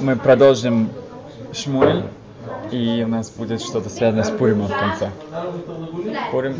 [0.00, 0.90] Мы продолжим
[1.52, 2.04] Шмуэль,
[2.70, 5.10] и у нас будет что-то связанное с Пуримом в конце.
[6.30, 6.56] Пурим?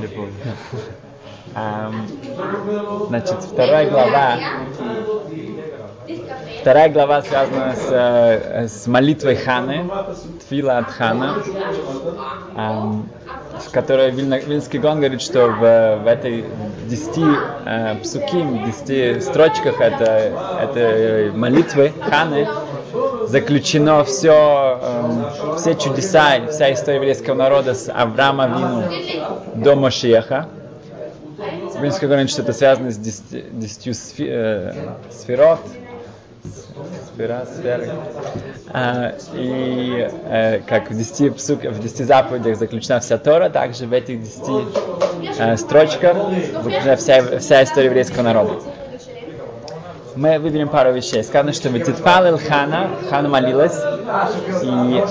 [0.00, 0.32] Не помню.
[1.54, 2.06] Ам,
[3.08, 4.38] Значит, вторая глава
[6.60, 9.88] Вторая глава связана с, э, с молитвой Ханы,
[10.40, 11.36] Тфила от Хана,
[12.56, 13.08] эм,
[13.66, 16.44] в которой Вильнский гон говорит, что в, в этой
[16.86, 17.24] десяти
[17.64, 22.48] э, псуким, десяти строчках это, этой молитвы Ханы
[23.28, 28.82] заключено все, э, все чудеса, вся история еврейского народа с Авраама Вину
[29.54, 30.48] до Машеха.
[31.80, 34.72] Вильнский говорит, что это связано с десятью сфи, э,
[35.10, 35.60] сферот,
[37.12, 37.90] сфера, сферы.
[38.72, 43.92] А, и э, как в десяти, псук, в десяти заповедях заключена вся Тора, также в
[43.92, 44.66] этих десяти
[45.38, 46.16] э, строчках
[46.62, 48.62] заключена вся, вся история еврейского народа.
[50.16, 51.22] Мы выберем пару вещей.
[51.22, 53.78] Сказано, что Ветитфал Хана, Хана молилась,
[54.62, 55.04] и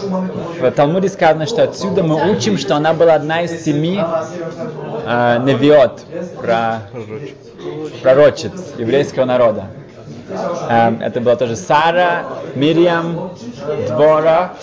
[0.59, 6.01] в Талмуде сказано, что отсюда мы учим, что она была одна из семи э, невиот,
[6.41, 6.81] про,
[8.01, 9.67] пророчиц еврейского народа.
[10.29, 12.25] Эм, это была тоже Сара,
[12.55, 13.31] Мирьям,
[13.87, 14.53] Двора,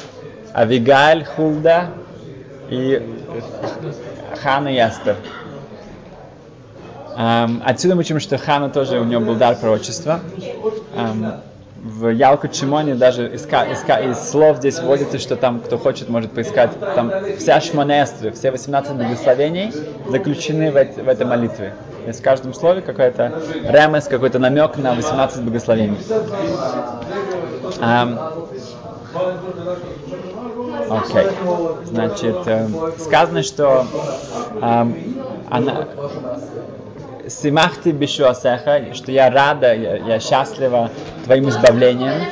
[0.55, 1.89] Авигаль, Хулда
[2.69, 3.03] и
[4.43, 5.17] Хана и Эстер.
[7.17, 10.21] Эм, отсюда мы учим, что Хана тоже у него был дар пророчества.
[10.95, 11.35] Эм,
[11.83, 16.33] в Ялку Чимоне даже иска, иска, из слов здесь вводится, что там, кто хочет, может
[16.33, 16.71] поискать.
[16.95, 19.71] Там вся Шмонестры, все 18 благословений
[20.09, 21.75] заключены в, в этой молитве.
[22.07, 25.99] Есть в каждом слове какой-то ремес, какой-то намек на 18 благословений.
[27.81, 28.19] Um,
[30.91, 31.25] Окей.
[31.25, 31.85] Okay.
[31.87, 33.87] Значит, э, сказано, что
[34.61, 34.87] э,
[35.51, 35.89] она
[37.29, 40.91] Симахти бишуасеха, что я рада, я, я счастлива
[41.25, 42.23] твоим избавлением.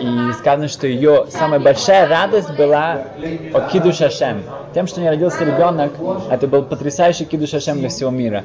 [0.00, 3.04] И сказано, что ее самая большая радость была
[3.52, 4.42] от Киду Шашем.
[4.74, 5.92] Тем, что у нее родился ребенок,
[6.30, 8.44] это был потрясающий Киду Шашем для всего мира.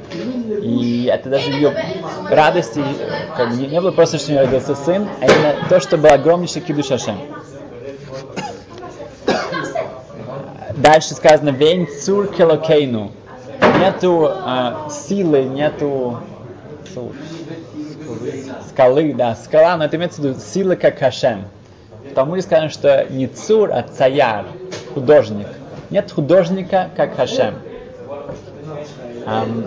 [0.62, 1.74] И это даже ее
[2.28, 2.82] радости,
[3.36, 6.10] как бы, не было просто, что у нее родился сын, а именно то, что был
[6.12, 7.18] огромнейший Киду Шашем.
[10.76, 13.12] Дальше сказано «Вейн цур келокейну»
[13.78, 16.20] нету э, силы, нету
[18.68, 21.44] скалы, да, скала, но это имеется в виду силы как Хашем.
[22.10, 24.46] В Талмуде сказано, что не цур, а цаяр,
[24.92, 25.46] художник.
[25.90, 27.54] Нет художника как Хашем.
[29.26, 29.66] Um,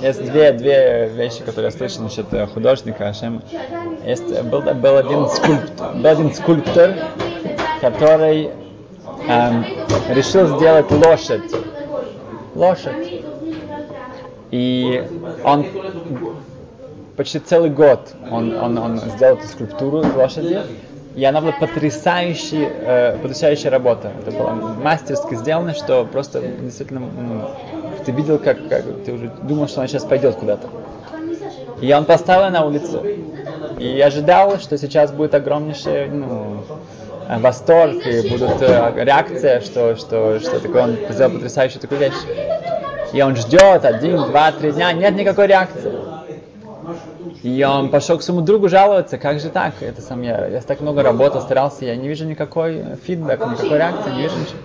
[0.00, 3.42] есть две, две вещи, которые я слышал насчет художника Хашем.
[4.04, 6.94] Есть, был, был, один скульптор, был один скульптор,
[7.80, 8.50] который
[9.26, 9.64] um,
[10.14, 11.52] решил сделать лошадь.
[12.54, 13.24] Лошадь.
[14.50, 15.04] И
[15.44, 15.66] он
[17.18, 20.60] почти целый год он, он, он сделал эту скульптуру лошади,
[21.16, 24.12] и она была потрясающая, э, потрясающая работа.
[24.20, 27.02] Это было мастерски сделано, что просто действительно
[28.06, 30.68] ты видел, как, как ты уже думал, что она сейчас пойдет куда-то.
[31.80, 33.04] И он поставил на улицу.
[33.80, 36.62] И ожидал, что сейчас будет огромнейший ну,
[37.28, 42.14] восторг, и будут э, реакция, что, что, что такое он сделал потрясающую такую вещь.
[43.12, 46.07] И он ждет один, два, три дня, нет никакой реакции.
[47.42, 50.80] И он пошел к своему другу жаловаться, как же так, это сам я, я так
[50.80, 54.58] много работал, старался, я не вижу никакой фидбэк, никакой реакции, не вижу ничего.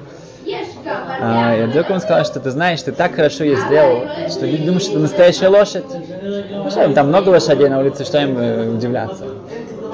[0.85, 4.63] А, и вдруг он сказал, что ты знаешь, ты так хорошо ее сделал, что люди
[4.63, 5.85] думают, что это настоящая лошадь.
[6.69, 9.25] Что им там много лошадей на улице, что им э, удивляться.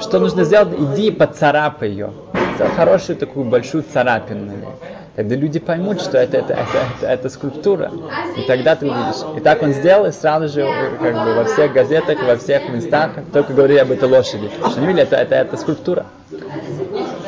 [0.00, 0.70] Что нужно сделать?
[0.76, 2.12] Иди и поцарапай ее.
[2.56, 4.68] Сделай хорошую такую большую царапину на ней
[5.16, 7.90] тогда люди поймут, что это, это, это, это, это скульптура.
[8.36, 9.22] И тогда ты увидишь.
[9.36, 10.66] И так он сделал, и сразу же
[11.00, 14.50] как бы, во всех газетах, во всех местах только говорили об этой лошади.
[14.58, 16.06] Что они видели, это, это, это скульптура.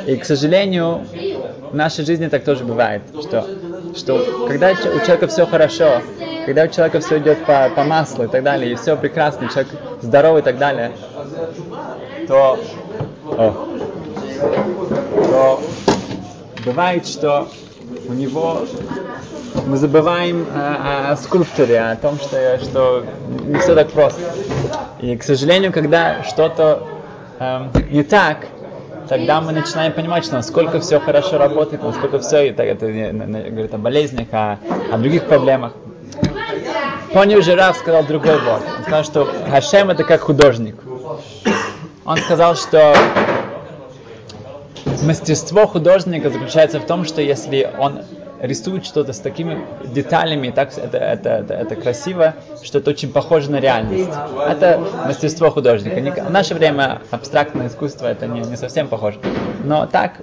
[0.07, 1.03] И, к сожалению,
[1.71, 3.47] в нашей жизни так тоже бывает, что,
[3.97, 6.03] что когда у человека все хорошо,
[6.45, 9.73] когда у человека все идет по, по маслу и так далее, и все прекрасно, человек
[10.01, 10.93] здоровый и так далее,
[12.27, 12.59] то,
[13.25, 13.69] о,
[15.31, 15.63] то
[16.65, 17.49] бывает, что
[18.09, 18.63] у него
[19.67, 23.05] мы забываем о, о скульпторе, о том, что, что
[23.47, 24.21] не все так просто.
[25.01, 26.83] И, к сожалению, когда что-то
[27.39, 28.47] э, не так,
[29.09, 33.79] тогда мы начинаем понимать, что насколько все хорошо работает, насколько все, это, это говорит о
[33.79, 34.59] болезнях, о,
[34.91, 35.73] о других проблемах.
[37.13, 38.63] Понял уже раз сказал другой вод.
[38.79, 40.77] Он сказал, что Хашем это как художник.
[42.05, 42.97] Он сказал, что
[45.03, 48.03] мастерство художника заключается в том, что если он
[48.41, 53.51] рисует что-то с такими деталями, так это, это, это, это красиво, что это очень похоже
[53.53, 54.11] на реальность.
[54.49, 56.25] Это мастерство художника.
[56.25, 59.19] В наше время абстрактное искусство это не, не совсем похоже.
[59.65, 60.15] Но так,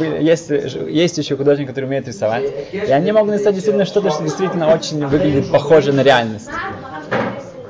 [0.00, 4.72] есть, есть еще художники, которые умеют рисовать, и они могут нарисовать действительно что-то, что действительно
[4.74, 6.50] очень выглядит похоже на реальность.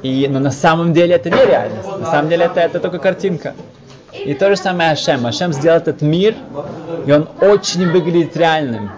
[0.03, 1.87] И, но на самом деле это не реальность.
[2.01, 3.55] На самом деле это, это только картинка.
[4.25, 5.27] И то же самое Ашем.
[5.27, 6.35] Ашем сделал этот мир,
[7.07, 8.91] и он очень выглядит реальным.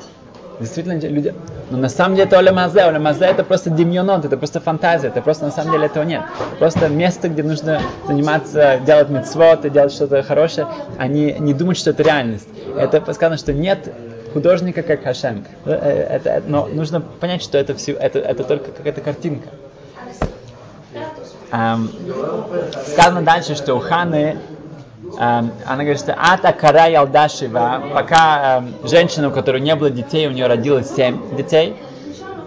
[0.60, 1.34] Действительно, люди...
[1.70, 2.82] Но на самом деле это Олемазе.
[2.82, 6.22] Олемазе это просто демьонот, это просто фантазия, это просто на самом деле этого нет.
[6.58, 10.68] Просто место, где нужно заниматься, делать митцвот и делать что-то хорошее,
[10.98, 12.48] а не, думать, что это реальность.
[12.76, 13.92] Это сказано, что нет
[14.34, 15.44] художника как Хашем.
[15.64, 19.48] Это, но нужно понять, что это, все, это, это только какая-то картинка.
[21.50, 21.88] Um,
[22.88, 24.38] сказано дальше, что у Ханы
[25.18, 30.46] она говорит, что Ата Кара Ялдашива, пока женщина, у которой не было детей, у нее
[30.46, 31.76] родилось семь детей,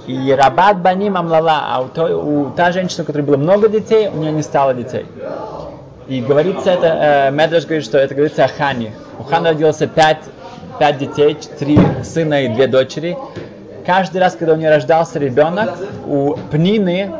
[0.07, 4.07] и Рабат Бани Мамлала, а у, той, у та женщина, у которой было много детей,
[4.07, 5.05] у нее не стало детей.
[6.07, 8.93] И говорится это, э, Медраш говорит, что это говорится о Хане.
[9.19, 10.23] У Ханы родилось пять,
[10.79, 13.17] пять детей, три сына и две дочери.
[13.85, 15.75] Каждый раз, когда у нее рождался ребенок,
[16.05, 17.11] у Пнины,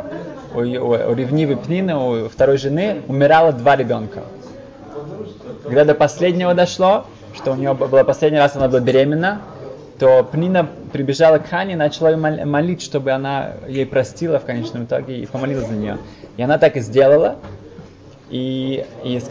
[0.53, 4.21] у, у, у ревнивой Пнины, у второй жены, умирало два ребенка.
[5.67, 7.05] Когда до последнего дошло,
[7.35, 9.41] что у нее было последний раз, она была беременна,
[9.99, 15.19] то Пнина прибежала к Хане и начала молить, чтобы она ей простила в конечном итоге
[15.19, 15.97] и помолилась за нее.
[16.37, 17.35] И она так и сделала.
[18.29, 19.21] И, и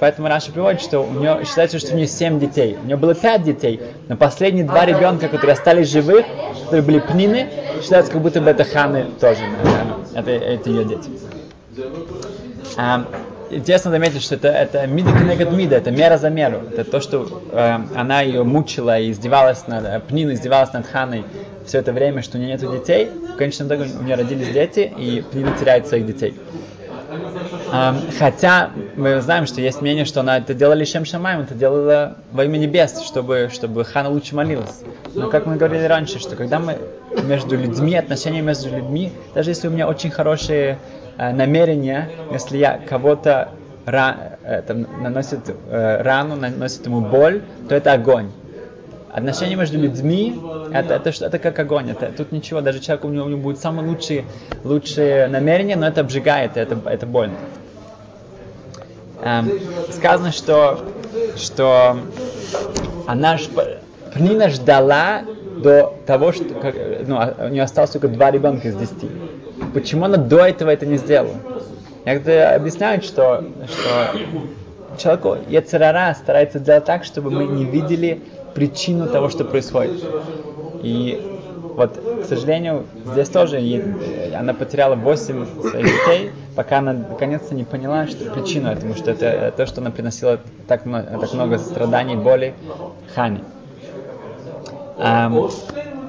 [0.00, 2.76] поэтому Раша приводит, что у нее считается, что у нее семь детей.
[2.82, 6.24] У нее было пять детей, но последние два ребенка, которые остались живы,
[6.64, 7.48] которые были пнины,
[7.82, 9.42] считается, как будто бы это Ханы тоже.
[10.14, 11.08] Это, это ее дети
[13.50, 16.62] интересно заметить, что это, это мида кнегат мида, это мера за меру.
[16.72, 21.24] Это то, что э, она ее мучила и издевалась над, э, Пнина издевалась над Ханой
[21.66, 23.10] все это время, что у нее нет детей.
[23.34, 26.34] В конечном итоге у нее родились дети, и Пнина теряет своих детей.
[27.72, 32.16] Э, хотя мы знаем, что есть мнение, что она это делала лишь Шамаем, это делала
[32.32, 34.82] во имя небес, чтобы, чтобы Хана лучше молилась.
[35.14, 36.78] Но как мы говорили раньше, что когда мы
[37.24, 40.78] между людьми, отношения между людьми, даже если у меня очень хорошие
[41.32, 43.50] намерение, если я кого-то
[43.86, 48.30] ра, это, наносит э, рану, наносит ему боль, то это огонь.
[49.12, 50.40] Отношения между людьми
[50.72, 51.90] это, это, это, это как огонь.
[51.90, 54.24] Это, тут ничего, даже человек у него, у него будет самые лучшие,
[54.62, 57.34] лучшие намерения, но это обжигает, это, это больно.
[59.22, 59.50] Эм,
[59.90, 60.80] сказано, что,
[61.36, 61.98] что
[63.06, 63.36] она
[64.14, 65.22] Пнина ждала
[65.62, 66.74] до того, что как,
[67.06, 69.08] ну, а у нее осталось только два ребенка из десяти.
[69.74, 71.34] Почему она до этого это не сделала?
[72.04, 74.18] Я когда объясняю, что, что
[74.98, 78.20] человеку Ецерара старается сделать так, чтобы мы не видели
[78.54, 80.02] причину того, что происходит.
[80.82, 81.38] И
[81.76, 83.60] вот, к сожалению, здесь тоже
[84.36, 89.52] она потеряла 8 своих детей, пока она наконец-то не поняла что причину этому, что это
[89.56, 92.54] то, что она приносила так так много страданий, боли
[93.14, 93.42] Хане.
[94.98, 95.50] Um,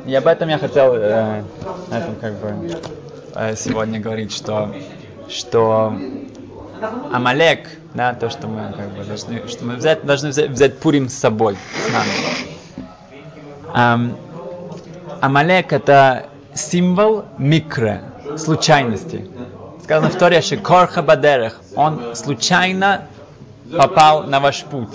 [0.05, 1.43] и об этом я хотел э,
[1.89, 2.53] на этом как бы
[3.55, 4.73] сегодня говорить, что,
[5.29, 5.93] что
[7.11, 11.09] Амалек, да, то, что мы как бы должны, что мы взять, должны взять, взять Пурим
[11.09, 11.57] с собой,
[11.87, 12.11] с нами.
[13.73, 14.17] Um,
[15.21, 18.01] Амалек это символ микро,
[18.37, 19.29] случайности.
[19.83, 23.07] Сказано в Торе, что Корха Бадерах, он случайно
[23.77, 24.89] попал на ваш путь.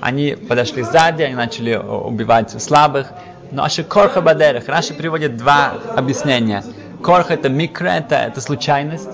[0.00, 3.08] Они подошли сзади, они начали убивать слабых.
[3.50, 6.64] Но Аши Корха Бадерах, Раши приводит два объяснения.
[7.02, 9.08] Корх это микро, это, это случайность.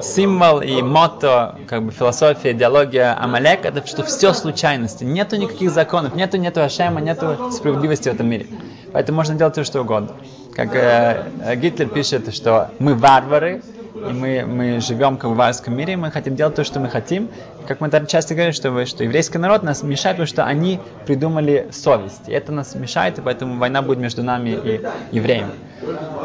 [0.00, 5.04] Символ и мото, как бы философия, идеология Амалек, это что все случайности.
[5.04, 8.46] Нету никаких законов, нету, нету Ашема, нету справедливости в этом мире.
[8.92, 10.10] Поэтому можно делать все, что угодно.
[10.54, 13.62] Как э, Гитлер пишет, что мы варвары,
[14.08, 17.28] и мы, мы живем как в варварском мире, мы хотим делать то, что мы хотим.
[17.66, 22.28] Как мы часто говорим, что, что еврейский народ нас мешает, потому что они придумали совесть.
[22.28, 24.80] И это нас мешает, и поэтому война будет между нами и
[25.12, 25.52] евреями.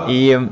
[0.07, 0.50] И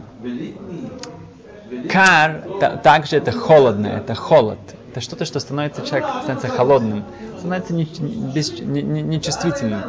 [1.90, 2.44] кар
[2.84, 4.60] также это холодно, это холод.
[4.92, 7.04] Это что-то, что становится человек становится холодным,
[7.38, 9.82] становится нечувствительным.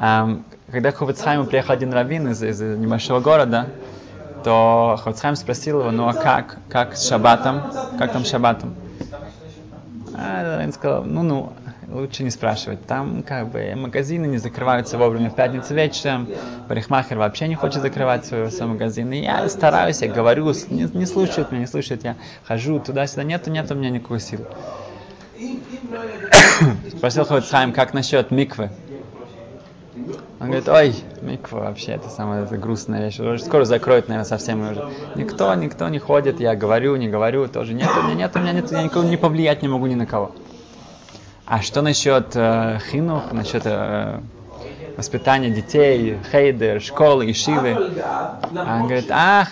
[0.00, 3.68] Не, когда к Хувицхайму приехал один раввин из, из небольшого города,
[4.44, 7.62] то Хувицхайм спросил его, ну а как, как с шаббатом,
[7.98, 8.74] как там с шаббатом?
[10.16, 11.52] А раввин сказал, ну, ну,
[11.88, 12.86] лучше не спрашивать.
[12.86, 16.28] Там как бы магазины не закрываются вовремя в пятницу вечером.
[16.68, 19.12] Парикмахер вообще не хочет закрывать свой, свой магазин.
[19.12, 22.04] И я стараюсь, я говорю, не, не слушают меня, не слушают.
[22.04, 24.46] Я хожу туда-сюда, нету, нету у меня никакой силы.
[26.96, 28.70] Спросил Хавицхайм, как насчет миквы?
[30.44, 33.18] Он говорит, ой, миква вообще, это самая это грустная вещь.
[33.18, 34.86] Уже скоро закроют, наверное, совсем уже.
[35.14, 38.52] Никто, никто не ходит, я говорю, не говорю, тоже нет, у меня нет, у меня
[38.52, 40.32] нет, я никого не повлиять не могу ни на кого.
[41.46, 44.20] А что насчет э, хинух, насчет э,
[44.98, 48.02] воспитания детей, хейдер, школы, ишивы?
[48.04, 49.48] А он говорит, ах,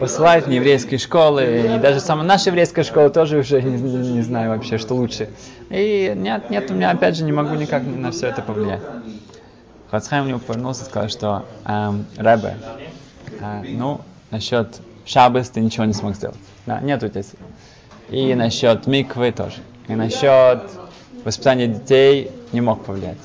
[0.00, 4.22] посылают в еврейские школы, и даже сама наша еврейская школа тоже уже не, не, не
[4.22, 5.28] знаю вообще, что лучше.
[5.68, 8.80] И нет, нет, у меня опять же не могу никак на все это повлиять.
[9.90, 12.56] Хацхайм мне повернулся и сказал, что эм, Рэбе,
[13.40, 14.00] э, ну,
[14.30, 16.36] насчет Шабас ты ничего не смог сделать.
[16.66, 17.38] Да, нет у тебя сил.
[18.10, 19.58] И насчет Миквы тоже.
[19.86, 20.62] И насчет
[21.24, 23.18] воспитания детей не мог повлиять.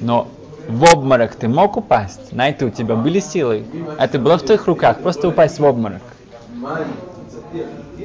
[0.00, 0.28] Но
[0.66, 3.64] в обморок ты мог упасть, на это у тебя были силы.
[3.98, 6.02] Это было в твоих руках, просто упасть в обморок.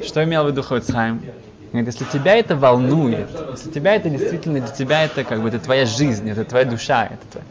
[0.04, 1.20] Что имел в виду Хоцхайм?
[1.72, 5.60] Говорит, если тебя это волнует, если тебя это действительно для тебя это как бы это
[5.60, 7.46] твоя жизнь, это твоя душа, это твоя,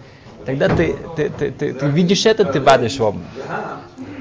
[0.50, 3.27] тогда ты, ты, ты, ты, ты видишь это, ты падаешь в обморок.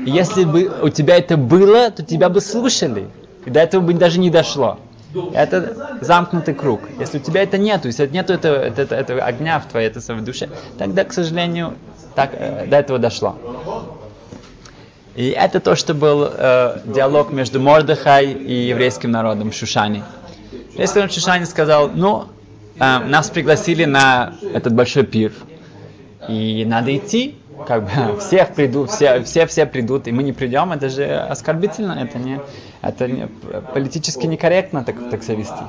[0.05, 3.09] Если бы у тебя это было, то тебя бы слушали.
[3.47, 4.79] И до этого бы даже не дошло.
[5.33, 6.81] Это замкнутый круг.
[7.01, 10.25] Если у тебя это нет, если нет этого, этого, этого огня в твоей это в
[10.25, 11.75] душе, тогда, к сожалению,
[12.15, 13.37] так, э, до этого дошло.
[15.15, 20.05] И это то, что был э, диалог между Мордыхай и еврейским народом Шушани.
[20.73, 22.27] Еврейский народ Шушани сказал, ну,
[22.79, 25.33] э, нас пригласили на этот большой пир,
[26.29, 30.73] и надо идти, как бы всех придут, все, все, все придут, и мы не придем,
[30.73, 32.41] это же оскорбительно, это не,
[32.83, 33.29] это не,
[33.75, 35.65] политически некорректно так, так себя вести.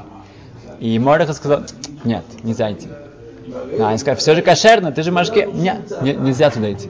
[0.80, 1.63] И Мордыха сказал,
[2.04, 2.88] нет, нельзя идти.
[3.80, 5.48] А они сказали, все же кошерно, ты же машки.
[5.51, 6.89] Нет, не, нельзя туда идти.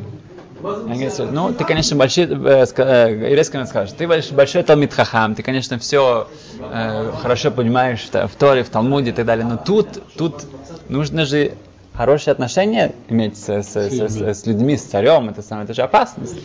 [0.62, 5.42] Они говорят, ну, ты, конечно, большой, э, э, еврейский скажет, ты большой Талмит Хахам, ты,
[5.42, 6.28] конечно, все
[6.60, 10.44] э, хорошо понимаешь в, в Торе, в Талмуде и так далее, но тут, тут
[10.90, 11.54] нужно же
[12.00, 15.82] хорошие отношения иметь с, с, с, с, с людьми, с царем, это самое, это же
[15.82, 16.38] опасность.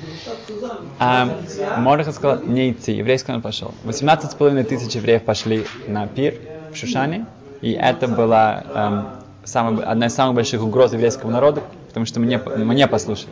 [0.99, 1.28] А
[1.76, 3.73] Мордыха сказал, не идти, еврейский он пошел.
[3.84, 6.34] 18,5 тысяч евреев пошли на пир
[6.73, 7.26] в Шушане,
[7.61, 9.06] и это была эм,
[9.44, 13.30] самая, одна из самых больших угроз еврейского народа, потому что мне, мне послушали.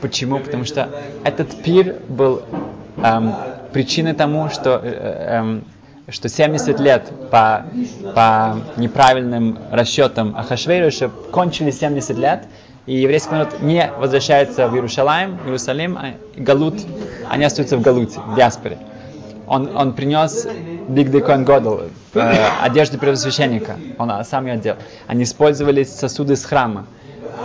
[0.00, 0.38] Почему?
[0.38, 0.88] Потому что
[1.24, 2.42] этот пир был
[2.98, 3.34] эм,
[3.72, 5.64] причиной тому, что э, эм,
[6.08, 7.64] что 70 лет по,
[8.14, 12.46] по неправильным расчетам Ахашвейруша кончили 70 лет,
[12.86, 16.74] и еврейский народ не возвращается в Иерусалим, Иерусалим, а Галут,
[17.28, 18.78] они остаются в Галуте, в диаспоре.
[19.46, 20.46] Он, он принес
[20.88, 21.82] Биг Декон Годл,
[22.14, 24.76] э, одежду первосвященника, он сам ее одел.
[25.06, 26.86] Они использовали сосуды с храма.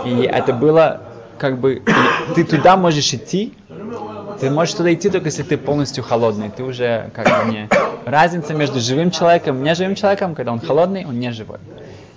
[0.04, 1.02] И это было
[1.38, 1.82] как бы,
[2.34, 3.54] ты туда можешь идти,
[4.40, 6.50] ты можешь туда идти только если ты полностью холодный.
[6.50, 7.68] Ты уже как бы не...
[8.08, 11.58] Разница между живым человеком и неживым человеком, когда он холодный, он не живой.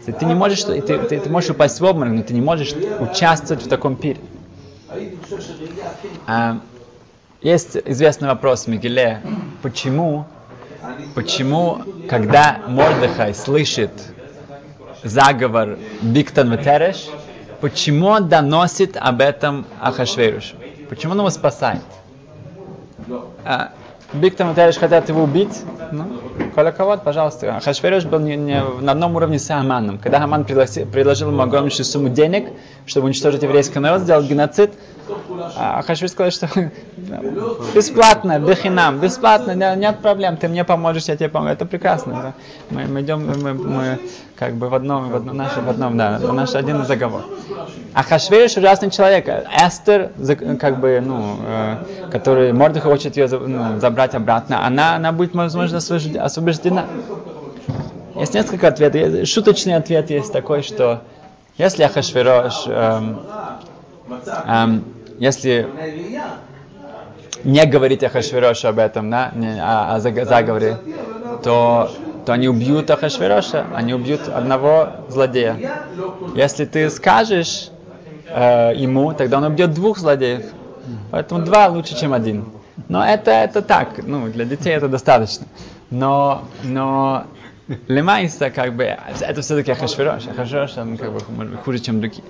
[0.06, 3.66] Ты не можешь, ты, ты, ты можешь упасть в обморок, но ты не можешь участвовать
[3.66, 4.22] в таком пире.
[6.28, 6.60] А,
[7.42, 8.70] есть известный вопрос в
[9.62, 10.26] почему,
[11.14, 13.92] почему, когда Мордыхай слышит
[15.04, 17.08] заговор Биктан Ветереш,
[17.60, 20.56] почему он доносит об этом Ахашверушу?
[20.90, 21.82] Почему он его спасает?
[23.44, 23.74] А,
[24.14, 25.62] Биктам и Тереш хотят его убить.
[25.92, 26.06] Ну,
[26.56, 27.60] Колоковод, пожалуйста.
[27.64, 29.98] Хашвереш был не, не на одном уровне с Аманом.
[29.98, 32.50] Когда Аман предложил ему огромнейшую сумму денег,
[32.86, 34.72] чтобы уничтожить еврейский народ, сделать геноцид,
[35.56, 36.48] а Хашвиш сказал, что
[37.76, 41.52] бесплатно, бехинам, бесплатно, нет проблем, ты мне поможешь, я тебе помогу.
[41.52, 42.14] Это прекрасно.
[42.14, 42.34] Да?
[42.70, 44.00] Мы, мы идем, мы, мы
[44.36, 47.24] как бы в одном, в одном, наш, в одном, да, наш один заговор.
[47.94, 49.28] А Хашвиш ужасный человек.
[49.28, 50.12] Эстер,
[50.60, 55.78] как бы, ну, э, который Мордыха хочет ее ну, забрать обратно, она, она будет, возможно,
[55.78, 56.86] освобождена.
[58.16, 59.28] Есть несколько ответов.
[59.28, 61.02] Шуточный ответ есть такой, что
[61.62, 63.20] если Ахашвирош эм,
[64.48, 64.84] эм,
[65.20, 65.68] если
[67.44, 70.80] не говорить Ахашвирошу об этом, да, не, о, о заговоре,
[71.44, 71.92] то,
[72.26, 75.56] то они убьют Ахашвироша, они убьют одного злодея.
[76.34, 77.70] Если ты скажешь
[78.28, 80.46] э, ему, тогда он убьет двух злодеев.
[81.12, 82.46] Поэтому два лучше, чем один.
[82.90, 85.46] Но это, это так, ну, для детей это достаточно.
[85.92, 87.26] Но, но
[87.88, 88.84] Лемайса, как бы,
[89.22, 90.28] это все-таки Ахашвирош.
[90.28, 92.24] Ахашвирош, он как бы хуже, чем другие.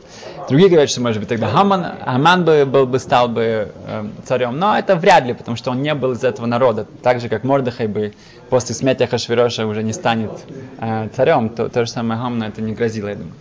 [0.48, 4.58] Другие говорят, что, может быть, тогда Хаман, Хаман бы, был бы, стал бы э, царем.
[4.60, 6.86] Но это вряд ли, потому что он не был из этого народа.
[7.02, 8.14] Так же, как Мордыхай бы
[8.50, 10.32] после смерти Ахашвироша уже не станет
[10.80, 11.50] э, царем.
[11.50, 13.34] То, то же самое Хаману это не грозило, я думаю.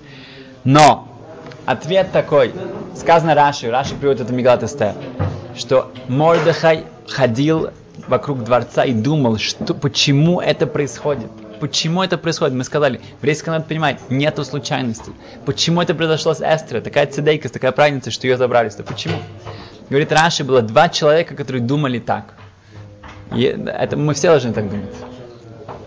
[0.64, 1.08] Но
[1.66, 2.52] ответ такой.
[2.94, 4.94] Сказано Раши, Раши приводит это Мигалат Эстер,
[5.56, 7.70] что Мордыхай ходил
[8.08, 11.30] вокруг дворца и думал, что, почему это происходит.
[11.60, 12.54] Почему это происходит.
[12.54, 15.12] Мы сказали, еврейский народ понимает, нету случайностей.
[15.44, 16.82] Почему это произошло с Эстерой?
[16.82, 18.70] Такая цедейка, такая праведница, что ее забрали.
[18.70, 18.82] -то.
[18.82, 19.18] Почему?
[19.90, 22.34] Говорит, раньше было два человека, которые думали так.
[23.36, 24.94] И это мы все должны так думать.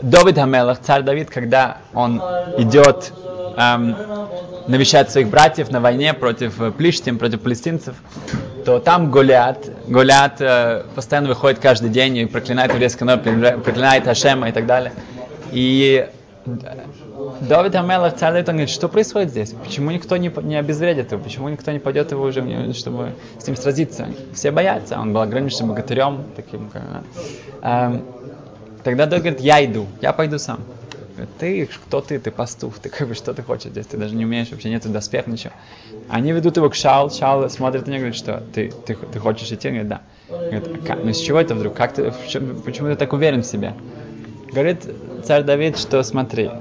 [0.01, 2.21] Давид Хамелах, царь Давид, когда он
[2.57, 3.13] идет
[3.57, 3.95] эм,
[4.67, 7.95] навещать своих братьев на войне против э, плештим, против палестинцев,
[8.65, 13.23] то там Голиат, Голиат э, постоянно выходит каждый день и проклинает еврейский народ,
[13.63, 14.91] проклинает Ашема и так далее.
[15.53, 16.09] И
[16.45, 19.53] Давид Амелах, Давид, он говорит, что происходит здесь?
[19.63, 21.21] Почему никто не, не обезвредит его?
[21.21, 24.07] Почему никто не пойдет его уже, чтобы с ним сразиться?
[24.33, 24.99] Все боятся.
[24.99, 26.83] Он был огромнейшим богатырем, таким, как,
[27.61, 28.03] эм,
[28.83, 30.59] Тогда Давид говорит, я иду, я пойду сам.
[31.39, 34.25] Ты, кто ты, ты пастух, ты как бы что ты хочешь здесь, ты даже не
[34.25, 35.53] умеешь, вообще нету доспех, ничего.
[36.09, 39.49] Они ведут его к Шаул, Шаул смотрит на него говорит, что ты, ты, ты хочешь
[39.51, 39.69] идти?
[39.69, 40.01] Он говорит, да.
[40.29, 41.75] Говорит, «А ну с чего это вдруг?
[41.75, 42.11] Как ты,
[42.65, 43.73] почему ты так уверен в себе?
[44.53, 44.87] Говорит
[45.25, 46.51] царь Давид, что смотри,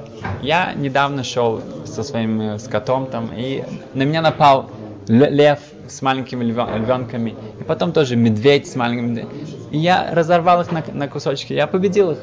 [0.40, 4.70] я недавно шел со своим э, скотом там, и на меня напал
[5.08, 5.58] лев
[5.88, 9.26] с маленькими львенками, и потом тоже медведь с маленькими.
[9.70, 12.18] И я разорвал их на, на кусочки, я победил их.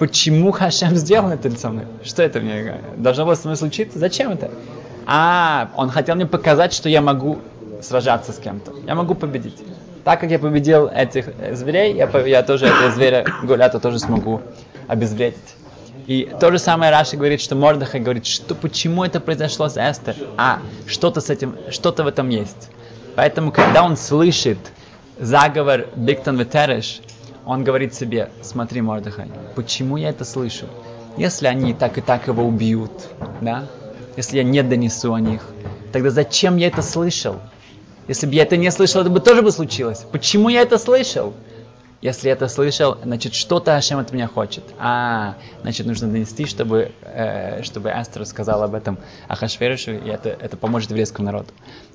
[0.00, 1.84] Почему Хашем сделал это со мной?
[2.02, 4.00] Что это мне должно было со мной случиться?
[4.00, 4.50] Зачем это?
[5.06, 7.38] А, он хотел мне показать, что я могу
[7.80, 8.72] сражаться с кем-то.
[8.86, 9.62] Я могу победить.
[10.06, 14.40] Так как я победил этих э, зверей, я, я тоже этого зверя Гулята тоже смогу
[14.86, 15.56] обезвредить.
[16.06, 20.14] И то же самое Раши говорит, что Мордахай говорит, что почему это произошло с Эстер?
[20.36, 22.70] А, что-то с этим, что-то в этом есть.
[23.16, 24.58] Поэтому, когда он слышит
[25.18, 27.00] заговор Биктон Ветереш,
[27.44, 30.66] он говорит себе, смотри, Мордахай, почему я это слышу?
[31.16, 32.92] Если они так и так его убьют,
[33.40, 33.66] да?
[34.16, 35.42] Если я не донесу о них,
[35.90, 37.40] тогда зачем я это слышал?
[38.08, 40.04] Если бы я это не слышал, это бы тоже бы случилось.
[40.12, 41.34] Почему я это слышал?
[42.02, 44.62] Если это слышал, значит, что-то Ашем от меня хочет.
[44.78, 48.98] А, значит, нужно донести, чтобы, э, чтобы Эстер сказал об этом
[49.28, 51.48] Ахашверишу, и это, это поможет еврейскому народу.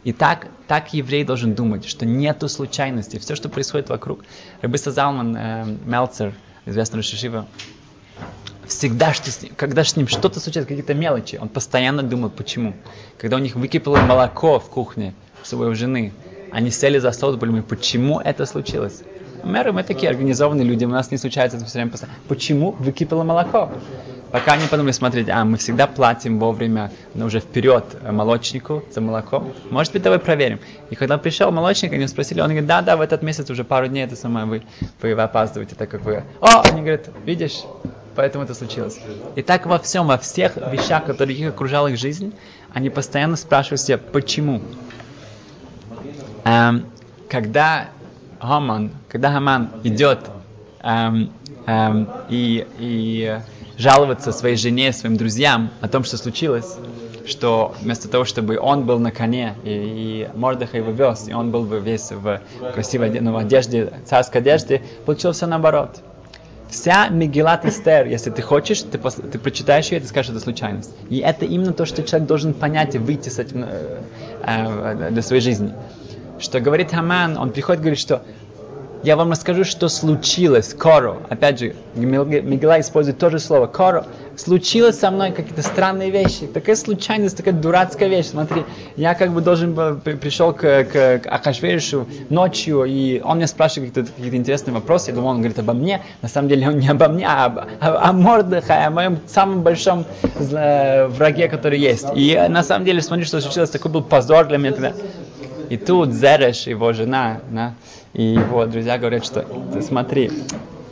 [0.04, 3.20] И так, так еврей должен думать, что нету случайности.
[3.20, 4.26] Все, что происходит вокруг.
[4.62, 6.34] Рабиса Залман, э, Мелцер,
[6.66, 7.48] известный Рашишива,
[8.72, 9.14] всегда,
[9.56, 12.74] когда с ним что-то случается, какие-то мелочи, он постоянно думает, почему.
[13.18, 16.14] Когда у них выкипело молоко в кухне у своей жены,
[16.52, 19.04] они сели за стол и думали, почему это случилось.
[19.44, 22.18] Мэры, мы такие организованные люди, у нас не случается это все время постоянно.
[22.28, 23.72] Почему выкипело молоко?
[24.32, 29.46] Пока они подумали, смотрите, а мы всегда платим вовремя, но уже вперед молочнику за молоко.
[29.70, 30.60] Может быть, давай проверим.
[30.90, 33.88] И когда пришел молочник, они спросили, он говорит, да, да, в этот месяц уже пару
[33.88, 34.64] дней это самое, вы,
[35.02, 36.24] вы опаздываете, так как вы...
[36.40, 37.64] О, они говорят, видишь,
[38.16, 39.00] поэтому это случилось.
[39.36, 42.34] И так во всем, во всех вещах, которые их окружала их жизнь,
[42.74, 44.62] они постоянно спрашивают себя, почему.
[46.44, 46.86] Эм,
[47.30, 47.90] когда
[48.40, 50.20] Хаман, когда Хаман идет
[50.82, 51.32] эм,
[51.68, 53.40] эм, и, и
[53.78, 56.78] жаловаться своей жене, своим друзьям о том, что случилось,
[57.26, 61.52] что вместо того, чтобы он был на коне, и, и Мордыха его вез, и он
[61.52, 62.42] был бы весь в
[62.74, 66.02] красивой ну, одежде, царской одежде, получилось все наоборот.
[66.72, 70.40] Вся Мегилат Эстер, если ты хочешь, ты, пос, ты прочитаешь ее, и ты скажешь, это
[70.40, 70.92] случайность.
[71.10, 74.00] И это именно то, что человек должен понять и выйти с этим э,
[74.44, 75.74] э, для своей жизни
[76.42, 78.24] что говорит Хаман, он приходит и говорит, что
[79.04, 81.18] я вам расскажу, что случилось, коро.
[81.30, 84.06] Опять же, Мигела использует то же слово, коро.
[84.36, 86.48] Случилось со мной какие-то странные вещи.
[86.48, 88.28] Такая случайность, такая дурацкая вещь.
[88.28, 88.64] Смотри,
[88.96, 93.90] я как бы должен был, пришел к, к, к Ахашверишу ночью, и он меня спрашивает
[93.90, 95.10] какие-то, какие интересные вопросы.
[95.10, 96.02] Я думал, он говорит обо мне.
[96.22, 100.06] На самом деле он не обо мне, а об, о, о о моем самом большом
[100.40, 102.08] враге, который есть.
[102.16, 103.70] И на самом деле, смотри, что случилось.
[103.70, 104.94] Такой был позор для меня.
[105.72, 107.76] И тут Зереш, его жена, да,
[108.12, 109.46] и его друзья говорят, что
[109.80, 110.30] смотри,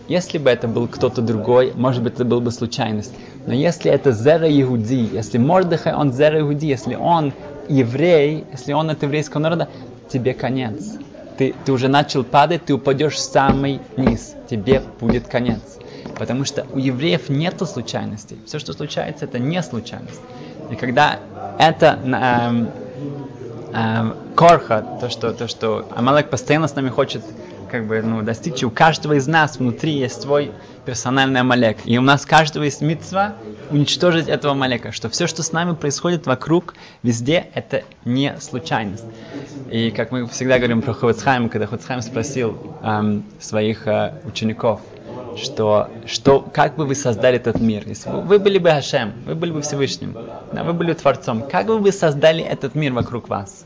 [0.07, 3.13] если бы это был кто-то другой, может быть, это был бы случайность.
[3.45, 7.33] Но если это Зера Иуди, если Мордыхай, он Зера Иуди, если он
[7.67, 9.67] еврей, если он от еврейского народа,
[10.07, 10.93] тебе конец.
[11.37, 14.33] Ты, ты уже начал падать, ты упадешь в самый низ.
[14.49, 15.59] Тебе будет конец.
[16.17, 18.37] Потому что у евреев нет случайностей.
[18.45, 20.21] Все, что случается, это не случайность.
[20.71, 21.19] И когда
[21.57, 22.69] это эм,
[24.35, 27.23] корха, то что, то, что Амалек постоянно с нами хочет
[27.69, 28.63] как бы, ну, достичь.
[28.63, 30.51] У каждого из нас внутри есть свой
[30.85, 31.77] персональный Амалек.
[31.85, 33.35] И у нас каждого есть митцва
[33.69, 34.91] уничтожить этого Амалека.
[34.91, 39.05] Что все, что с нами происходит вокруг, везде, это не случайность.
[39.69, 44.81] И как мы всегда говорим про Хувецхайм, когда Хувецхайм спросил эм, своих э, учеников,
[45.37, 47.83] что, что как бы вы создали этот мир?
[47.85, 50.15] Если вы, вы были бы Хашем, вы были бы Всевышним,
[50.51, 53.65] да, вы были Творцом, как бы вы создали этот мир вокруг вас?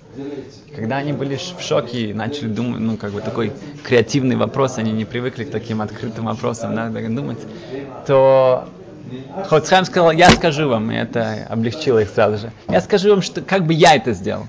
[0.76, 3.52] Когда они были в шоке и начали думать, ну, как бы такой
[3.84, 7.40] креативный вопрос, они не привыкли к таким открытым вопросам, да, думать,
[8.06, 8.68] то
[9.46, 12.52] Хоцхайм сказал, я скажу вам, и это облегчило их сразу же.
[12.70, 14.46] Я скажу вам, что как бы я это сделал.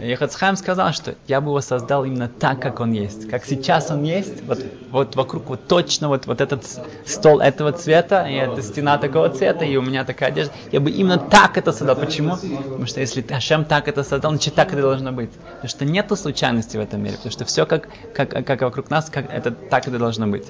[0.00, 3.28] И Хацхайм сказал, что я бы его создал именно так, как он есть.
[3.28, 4.58] Как сейчас он есть, вот,
[4.90, 6.64] вот вокруг вот точно вот, вот этот
[7.06, 10.52] стол этого цвета, и эта стена такого цвета, и у меня такая одежда.
[10.72, 11.96] Я бы именно так это создал.
[11.96, 12.36] Почему?
[12.36, 15.30] Потому что если Хашем так это создал, значит так это должно быть.
[15.30, 17.16] Потому что нету случайности в этом мире.
[17.16, 20.46] Потому что все как, как, как вокруг нас, как это так это должно быть.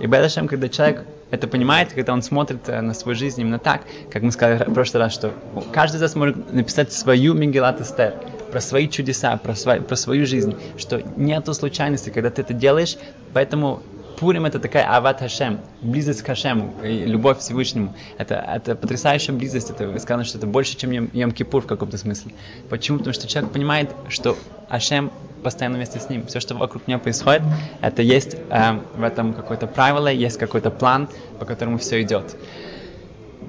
[0.00, 3.82] И Бедашем, когда человек это понимает, когда он смотрит э, на свою жизнь именно так,
[4.10, 5.32] как мы сказали в прошлый раз, что
[5.72, 8.14] каждый из нас может написать свою Мигелат Эстер,
[8.52, 12.96] про свои чудеса, про, свой, про свою жизнь, что нету случайности, когда ты это делаешь,
[13.32, 13.82] поэтому
[14.18, 17.92] Пурим это такая ават Хашем, близость к Хашему, любовь к Всевышнему.
[18.18, 22.32] Это, это потрясающая близость, это сказано, что это больше, чем Йом Кипур в каком-то смысле.
[22.68, 22.98] Почему?
[22.98, 24.36] Потому что человек понимает, что
[24.68, 25.10] Хашем
[25.42, 26.24] постоянно вместе с ним.
[26.26, 27.42] Все, что вокруг него происходит,
[27.80, 31.08] это есть э, в этом какое-то правило, есть какой-то план,
[31.40, 32.36] по которому все идет.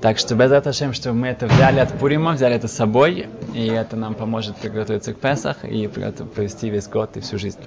[0.04, 3.68] Так что без этого, что мы это взяли от Пурима, взяли это с собой, и
[3.68, 7.62] это нам поможет приготовиться к Песах и провести весь год и всю жизнь.